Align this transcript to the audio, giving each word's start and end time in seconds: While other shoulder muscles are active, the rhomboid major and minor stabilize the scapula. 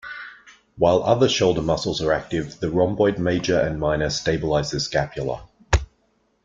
While 0.77 1.03
other 1.03 1.29
shoulder 1.29 1.61
muscles 1.61 2.01
are 2.01 2.11
active, 2.11 2.59
the 2.59 2.71
rhomboid 2.71 3.19
major 3.19 3.59
and 3.59 3.79
minor 3.79 4.09
stabilize 4.09 4.71
the 4.71 4.79
scapula. 4.79 5.47